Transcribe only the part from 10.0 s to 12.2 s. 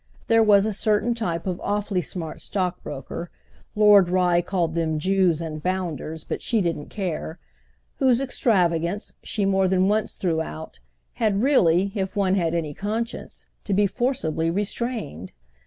threw out, had really, if